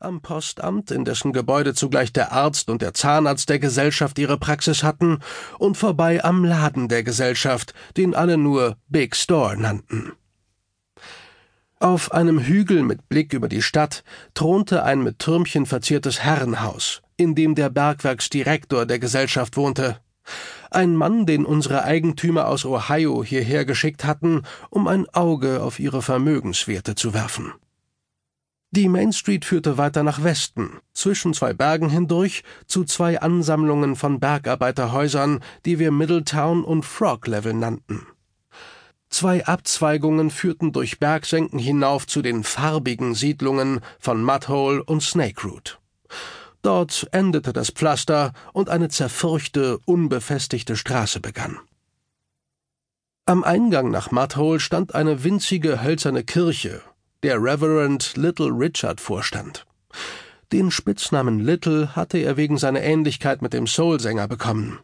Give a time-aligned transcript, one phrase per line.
[0.00, 4.82] am Postamt, in dessen Gebäude zugleich der Arzt und der Zahnarzt der Gesellschaft ihre Praxis
[4.82, 5.20] hatten,
[5.58, 10.12] und vorbei am Laden der Gesellschaft, den alle nur Big Store nannten.
[11.78, 17.34] Auf einem Hügel mit Blick über die Stadt thronte ein mit Türmchen verziertes Herrenhaus, in
[17.34, 19.98] dem der Bergwerksdirektor der Gesellschaft wohnte.
[20.70, 26.02] Ein Mann, den unsere Eigentümer aus Ohio hierher geschickt hatten, um ein Auge auf ihre
[26.02, 27.52] Vermögenswerte zu werfen.
[28.72, 34.20] Die Main Street führte weiter nach Westen, zwischen zwei Bergen hindurch, zu zwei Ansammlungen von
[34.20, 38.06] Bergarbeiterhäusern, die wir Middletown und Frog Level nannten.
[39.08, 45.80] Zwei Abzweigungen führten durch Bergsenken hinauf zu den farbigen Siedlungen von Mudhole und Snakeroot.
[46.62, 51.58] Dort endete das Pflaster und eine zerfurchte, unbefestigte Straße begann.
[53.24, 56.82] Am Eingang nach Mudhole stand eine winzige hölzerne Kirche,
[57.26, 59.66] der Reverend Little Richard vorstand.
[60.52, 64.78] Den Spitznamen Little hatte er wegen seiner Ähnlichkeit mit dem Soulsänger bekommen.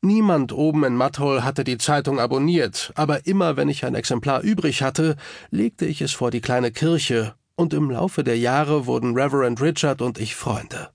[0.00, 4.80] Niemand oben in Mudhole hatte die Zeitung abonniert, aber immer wenn ich ein Exemplar übrig
[4.82, 5.16] hatte,
[5.50, 10.00] legte ich es vor die kleine Kirche, und im Laufe der Jahre wurden Reverend Richard
[10.00, 10.90] und ich Freunde.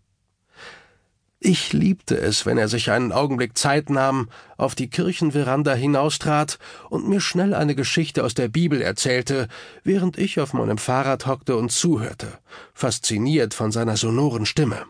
[1.46, 6.58] Ich liebte es, wenn er sich einen Augenblick Zeit nahm, auf die Kirchenveranda hinaustrat
[6.90, 9.50] und mir schnell eine Geschichte aus der Bibel erzählte,
[9.84, 12.40] während ich auf meinem Fahrrad hockte und zuhörte,
[12.74, 14.86] fasziniert von seiner sonoren Stimme.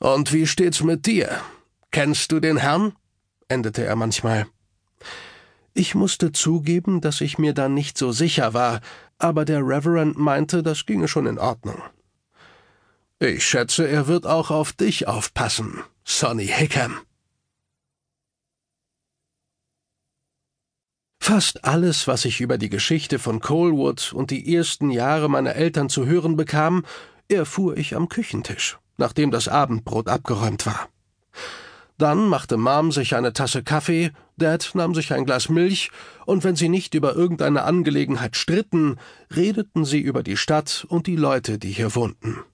[0.00, 1.30] Und wie steht's mit dir?
[1.90, 2.92] Kennst du den Herrn?
[3.48, 4.46] endete er manchmal.
[5.72, 8.82] Ich musste zugeben, dass ich mir da nicht so sicher war,
[9.16, 11.82] aber der Reverend meinte, das ginge schon in Ordnung.
[13.26, 16.98] Ich schätze, er wird auch auf dich aufpassen, Sonny Hickam.
[21.22, 25.88] Fast alles, was ich über die Geschichte von Colewood und die ersten Jahre meiner Eltern
[25.88, 26.84] zu hören bekam,
[27.28, 30.90] erfuhr ich am Küchentisch, nachdem das Abendbrot abgeräumt war.
[31.96, 35.90] Dann machte Mom sich eine Tasse Kaffee, Dad nahm sich ein Glas Milch,
[36.26, 38.98] und wenn sie nicht über irgendeine Angelegenheit stritten,
[39.34, 42.44] redeten sie über die Stadt und die Leute, die hier wohnten.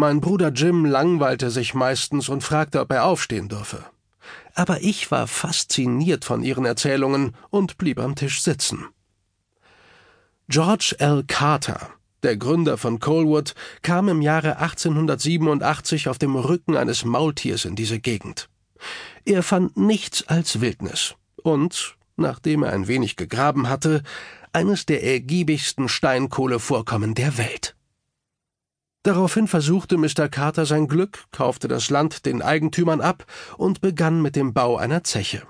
[0.00, 3.84] Mein Bruder Jim langweilte sich meistens und fragte, ob er aufstehen dürfe.
[4.54, 8.86] Aber ich war fasziniert von ihren Erzählungen und blieb am Tisch sitzen.
[10.48, 11.24] George L.
[11.26, 11.90] Carter,
[12.22, 17.98] der Gründer von Coalwood kam im Jahre 1887 auf dem Rücken eines Maultiers in diese
[17.98, 18.48] Gegend.
[19.24, 24.04] Er fand nichts als Wildnis und, nachdem er ein wenig gegraben hatte,
[24.52, 27.74] eines der ergiebigsten Steinkohlevorkommen der Welt.
[29.02, 30.28] Daraufhin versuchte Mr.
[30.28, 33.24] Carter sein Glück, kaufte das Land den Eigentümern ab
[33.56, 35.42] und begann mit dem Bau einer Zeche.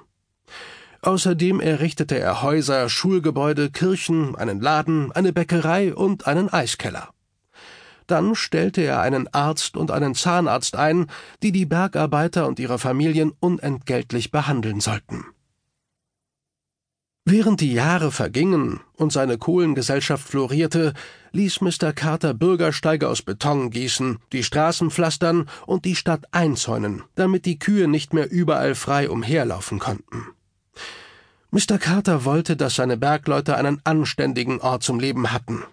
[1.02, 7.10] Außerdem errichtete er Häuser, Schulgebäude, Kirchen, einen Laden, eine Bäckerei und einen Eiskeller.
[8.06, 11.06] Dann stellte er einen Arzt und einen Zahnarzt ein,
[11.42, 15.24] die die Bergarbeiter und ihre Familien unentgeltlich behandeln sollten.
[17.30, 20.94] Während die Jahre vergingen und seine Kohlengesellschaft florierte,
[21.32, 21.92] ließ Mr.
[21.92, 27.86] Carter Bürgersteige aus Beton gießen, die Straßen pflastern und die Stadt einzäunen, damit die Kühe
[27.86, 30.28] nicht mehr überall frei umherlaufen konnten.
[31.50, 31.76] Mr.
[31.78, 35.64] Carter wollte, dass seine Bergleute einen anständigen Ort zum Leben hatten.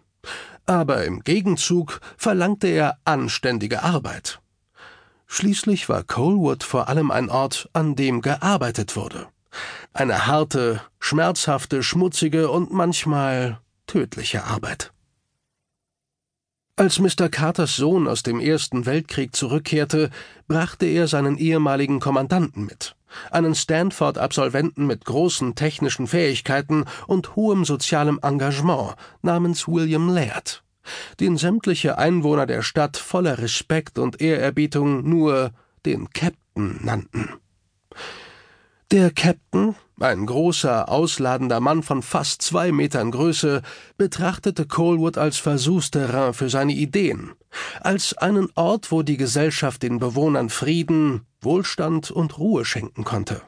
[0.65, 4.41] Aber im Gegenzug verlangte er anständige Arbeit.
[5.25, 9.27] Schließlich war Coalwood vor allem ein Ort, an dem gearbeitet wurde.
[9.95, 14.91] Eine harte, schmerzhafte, schmutzige und manchmal tödliche Arbeit.
[16.75, 17.29] Als Mr.
[17.29, 20.09] Carters Sohn aus dem Ersten Weltkrieg zurückkehrte,
[20.49, 22.97] brachte er seinen ehemaligen Kommandanten mit
[23.31, 30.65] einen Stanford-Absolventen mit großen technischen Fähigkeiten und hohem sozialem Engagement namens William Laird,
[31.21, 35.51] den sämtliche Einwohner der Stadt voller Respekt und Ehrerbietung nur
[35.85, 37.29] den Captain nannten.
[38.91, 43.63] Der Captain, ein großer, ausladender Mann von fast zwei Metern Größe,
[43.97, 47.31] betrachtete Coalwood als Versuchsterrain für seine Ideen,
[47.81, 53.41] als einen Ort, wo die Gesellschaft den Bewohnern Frieden, Wohlstand und Ruhe schenken konnte.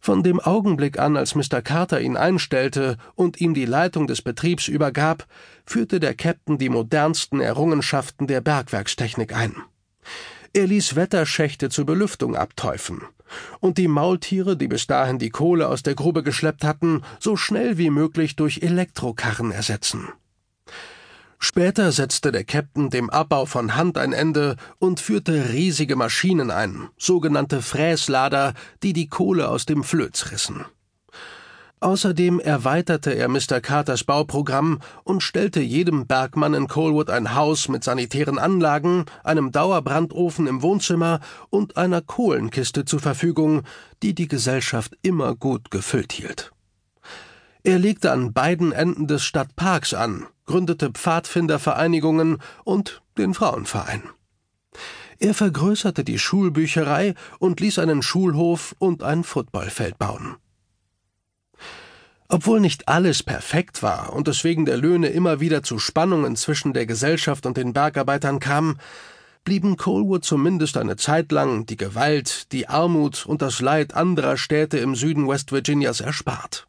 [0.00, 1.62] Von dem Augenblick an, als Mr.
[1.62, 5.28] Carter ihn einstellte und ihm die Leitung des Betriebs übergab,
[5.64, 9.54] führte der Captain die modernsten Errungenschaften der Bergwerkstechnik ein.
[10.52, 13.02] Er ließ Wetterschächte zur Belüftung abteufen
[13.60, 17.78] und die Maultiere, die bis dahin die Kohle aus der Grube geschleppt hatten, so schnell
[17.78, 20.08] wie möglich durch Elektrokarren ersetzen.
[21.38, 26.88] Später setzte der Captain dem Abbau von Hand ein Ende und führte riesige Maschinen ein,
[26.98, 30.66] sogenannte Fräslader, die die Kohle aus dem Flöz rissen.
[31.82, 33.62] Außerdem erweiterte er Mr.
[33.62, 40.46] Carters Bauprogramm und stellte jedem Bergmann in Colwood ein Haus mit sanitären Anlagen, einem Dauerbrandofen
[40.46, 43.62] im Wohnzimmer und einer Kohlenkiste zur Verfügung,
[44.02, 46.52] die die Gesellschaft immer gut gefüllt hielt.
[47.62, 54.02] Er legte an beiden Enden des Stadtparks an, gründete Pfadfindervereinigungen und den Frauenverein.
[55.18, 60.36] Er vergrößerte die Schulbücherei und ließ einen Schulhof und ein Footballfeld bauen.
[62.32, 66.72] Obwohl nicht alles perfekt war und es wegen der Löhne immer wieder zu Spannungen zwischen
[66.72, 68.78] der Gesellschaft und den Bergarbeitern kam,
[69.42, 74.78] blieben Colwood zumindest eine Zeit lang die Gewalt, die Armut und das Leid anderer Städte
[74.78, 76.68] im Süden West Virginias erspart.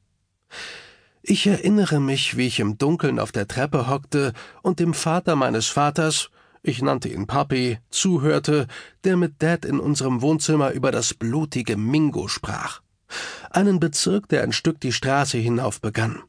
[1.21, 5.67] Ich erinnere mich, wie ich im Dunkeln auf der Treppe hockte und dem Vater meines
[5.67, 6.31] Vaters,
[6.63, 8.65] ich nannte ihn Papi, zuhörte,
[9.03, 12.81] der mit Dad in unserem Wohnzimmer über das blutige Mingo sprach
[13.49, 16.23] einen Bezirk, der ein Stück die Straße hinauf begann.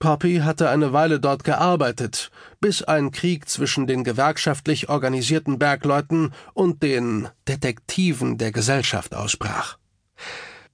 [0.00, 6.82] Poppy hatte eine Weile dort gearbeitet, bis ein Krieg zwischen den gewerkschaftlich organisierten Bergleuten und
[6.82, 9.76] den Detektiven der Gesellschaft ausbrach.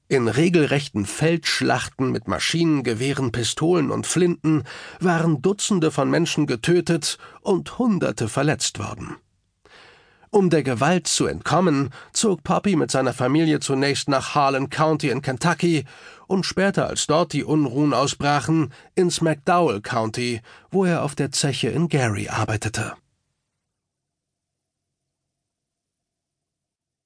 [0.06, 4.62] In regelrechten Feldschlachten mit Maschinengewehren, Pistolen und Flinten
[5.00, 9.17] waren Dutzende von Menschen getötet und Hunderte verletzt worden.
[10.31, 15.23] Um der Gewalt zu entkommen, zog Poppy mit seiner Familie zunächst nach Harlan County in
[15.23, 15.84] Kentucky
[16.26, 20.40] und später, als dort die Unruhen ausbrachen, ins McDowell County,
[20.70, 22.94] wo er auf der Zeche in Gary arbeitete.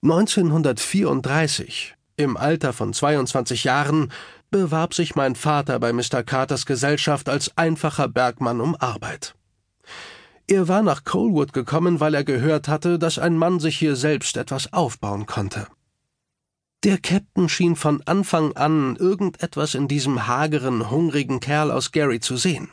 [0.02, 4.10] 1934, im Alter von 22 Jahren,
[4.50, 6.22] bewarb sich mein Vater bei Mr.
[6.22, 9.34] Carters Gesellschaft als einfacher Bergmann um Arbeit.
[10.50, 14.36] Er war nach Colwood gekommen, weil er gehört hatte, dass ein Mann sich hier selbst
[14.36, 15.68] etwas aufbauen konnte.
[16.82, 22.36] Der Captain schien von Anfang an irgendetwas in diesem hageren, hungrigen Kerl aus Gary zu
[22.36, 22.68] sehen.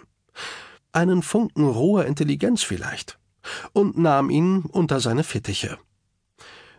[0.92, 3.20] Einen Funken roher Intelligenz vielleicht.
[3.74, 5.78] Und nahm ihn unter seine Fittiche.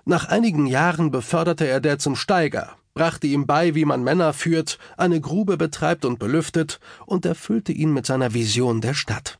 [0.05, 4.81] Nach einigen Jahren beförderte er der zum Steiger, brachte ihm bei, wie man Männer führt,
[4.97, 9.39] eine Grube betreibt und belüftet und erfüllte ihn mit seiner Vision der Stadt.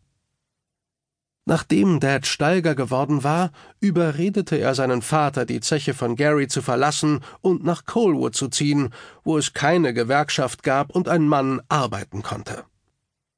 [1.49, 7.21] Nachdem Dad Steiger geworden war, überredete er seinen Vater, die Zeche von Gary zu verlassen
[7.41, 8.91] und nach Colwood zu ziehen,
[9.25, 12.65] wo es keine Gewerkschaft gab und ein Mann arbeiten konnte.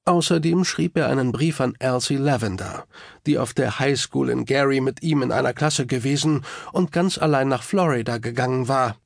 [0.06, 2.84] Außerdem schrieb er einen Brief an Elsie Lavender,
[3.26, 7.16] die auf der High School in Gary mit ihm in einer Klasse gewesen und ganz
[7.16, 8.96] allein nach Florida gegangen war,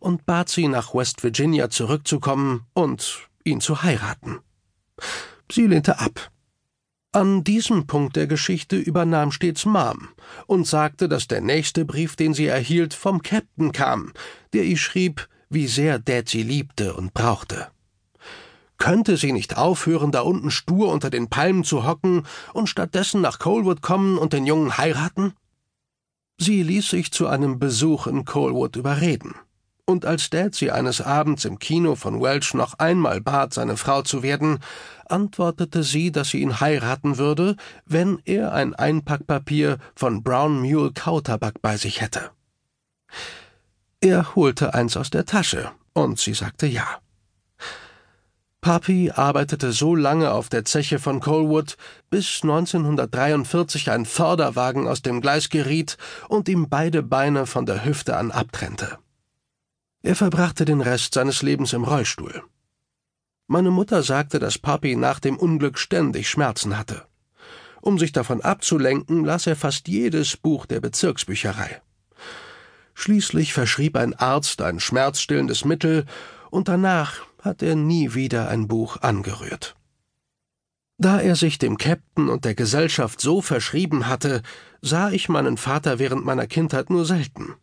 [0.00, 4.38] und bat sie, nach West Virginia zurückzukommen und ihn zu heiraten.
[5.52, 6.30] Sie lehnte ab
[7.14, 10.08] an diesem Punkt der Geschichte übernahm stets Mom
[10.46, 14.12] und sagte, dass der nächste Brief, den sie erhielt, vom Captain kam,
[14.52, 17.68] der ihr schrieb, wie sehr Dad sie liebte und brauchte.
[18.78, 23.38] Könnte sie nicht aufhören, da unten stur unter den Palmen zu hocken und stattdessen nach
[23.38, 25.34] Colwood kommen und den Jungen heiraten?
[26.38, 29.34] Sie ließ sich zu einem Besuch in Colwood überreden
[29.86, 34.02] und als Dad sie eines Abends im Kino von Welch noch einmal bat, seine Frau
[34.02, 34.58] zu werden,
[35.06, 41.60] antwortete sie, dass sie ihn heiraten würde, wenn er ein Einpackpapier von Brown Mule Kautabak
[41.60, 42.30] bei sich hätte.
[44.00, 46.86] Er holte eins aus der Tasche, und sie sagte ja.
[48.60, 51.76] Papi arbeitete so lange auf der Zeche von Colwood,
[52.08, 55.98] bis 1943 ein Förderwagen aus dem Gleis geriet
[56.30, 58.98] und ihm beide Beine von der Hüfte an abtrennte.
[60.04, 62.42] Er verbrachte den Rest seines Lebens im Rollstuhl.
[63.46, 67.06] Meine Mutter sagte, dass Papi nach dem Unglück ständig Schmerzen hatte.
[67.80, 71.80] Um sich davon abzulenken, las er fast jedes Buch der Bezirksbücherei.
[72.92, 76.04] Schließlich verschrieb ein Arzt ein schmerzstillendes Mittel,
[76.50, 79.74] und danach hat er nie wieder ein Buch angerührt.
[80.98, 84.42] Da er sich dem Käpt'n und der Gesellschaft so verschrieben hatte,
[84.82, 87.54] sah ich meinen Vater während meiner Kindheit nur selten.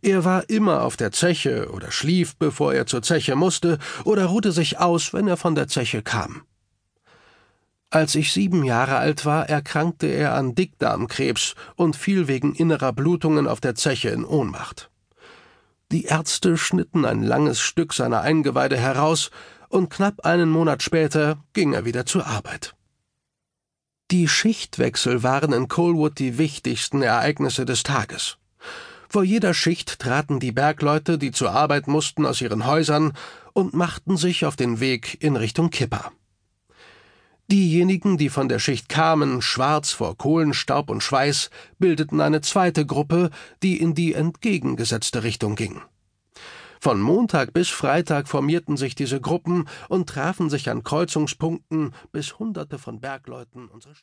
[0.00, 4.52] Er war immer auf der Zeche oder schlief, bevor er zur Zeche musste, oder ruhte
[4.52, 6.42] sich aus, wenn er von der Zeche kam.
[7.90, 13.48] Als ich sieben Jahre alt war, erkrankte er an Dickdarmkrebs und fiel wegen innerer Blutungen
[13.48, 14.90] auf der Zeche in Ohnmacht.
[15.90, 19.30] Die Ärzte schnitten ein langes Stück seiner Eingeweide heraus,
[19.70, 22.74] und knapp einen Monat später ging er wieder zur Arbeit.
[24.10, 28.38] Die Schichtwechsel waren in Colwood die wichtigsten Ereignisse des Tages.
[29.10, 33.14] Vor jeder Schicht traten die Bergleute, die zur Arbeit mussten, aus ihren Häusern
[33.54, 36.12] und machten sich auf den Weg in Richtung Kipper.
[37.50, 41.48] Diejenigen, die von der Schicht kamen, schwarz vor Kohlenstaub und Schweiß,
[41.78, 43.30] bildeten eine zweite Gruppe,
[43.62, 45.80] die in die entgegengesetzte Richtung ging.
[46.78, 52.78] Von Montag bis Freitag formierten sich diese Gruppen und trafen sich an Kreuzungspunkten, bis Hunderte
[52.78, 53.94] von Bergleuten unsere